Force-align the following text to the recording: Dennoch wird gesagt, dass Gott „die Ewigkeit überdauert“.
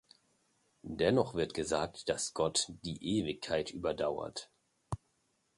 Dennoch 0.81 1.35
wird 1.35 1.53
gesagt, 1.53 2.09
dass 2.09 2.33
Gott 2.33 2.71
„die 2.85 3.19
Ewigkeit 3.19 3.69
überdauert“. 3.69 4.49